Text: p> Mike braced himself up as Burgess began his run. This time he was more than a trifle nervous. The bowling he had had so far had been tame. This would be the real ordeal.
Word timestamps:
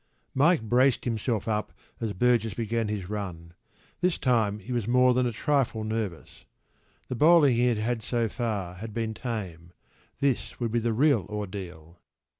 p> 0.01 0.07
Mike 0.33 0.63
braced 0.63 1.05
himself 1.05 1.47
up 1.47 1.71
as 1.99 2.11
Burgess 2.13 2.55
began 2.55 2.87
his 2.87 3.07
run. 3.07 3.53
This 3.99 4.17
time 4.17 4.57
he 4.57 4.71
was 4.73 4.87
more 4.87 5.13
than 5.13 5.27
a 5.27 5.31
trifle 5.31 5.83
nervous. 5.83 6.45
The 7.07 7.13
bowling 7.13 7.53
he 7.53 7.67
had 7.67 7.77
had 7.77 8.01
so 8.01 8.27
far 8.27 8.73
had 8.77 8.95
been 8.95 9.13
tame. 9.13 9.73
This 10.19 10.59
would 10.59 10.71
be 10.71 10.79
the 10.79 10.93
real 10.93 11.27
ordeal. 11.29 11.99